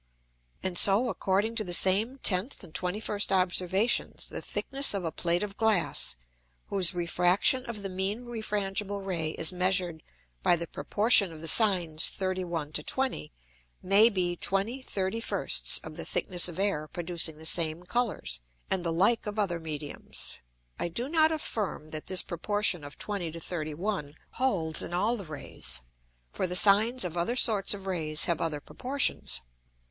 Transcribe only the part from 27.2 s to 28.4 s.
sorts of Rays